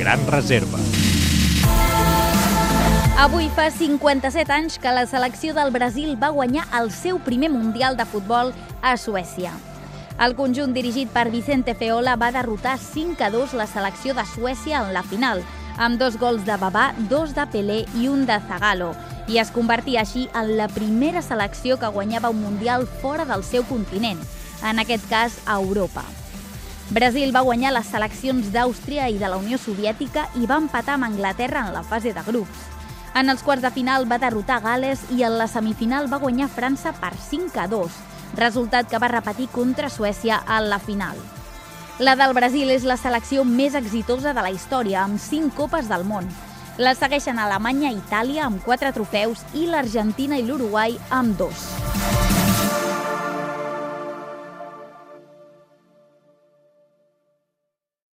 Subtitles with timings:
[0.00, 0.78] gran reserva.
[3.20, 7.98] Avui fa 57 anys que la selecció del Brasil va guanyar el seu primer Mundial
[7.98, 9.52] de Futbol a Suècia.
[10.24, 14.80] El conjunt dirigit per Vicente Feola va derrotar 5 a 2 la selecció de Suècia
[14.80, 15.44] en la final,
[15.76, 18.94] amb dos gols de Babà, dos de Pelé i un de Zagallo,
[19.28, 23.68] i es convertia així en la primera selecció que guanyava un Mundial fora del seu
[23.68, 24.24] continent,
[24.64, 26.08] en aquest cas a Europa.
[26.90, 31.06] Brasil va guanyar les seleccions d'Àustria i de la Unió Soviètica i va empatar amb
[31.06, 32.64] Anglaterra en la fase de grups.
[33.14, 36.90] En els quarts de final va derrotar Gales i en la semifinal va guanyar França
[36.98, 38.00] per 5 a 2,
[38.40, 41.14] resultat que va repetir contra Suècia a la final.
[42.00, 46.02] La del Brasil és la selecció més exitosa de la història, amb 5 copes del
[46.02, 46.26] món.
[46.78, 52.39] La segueixen Alemanya i Itàlia amb 4 trofeus i l'Argentina i l'Uruguai amb 2.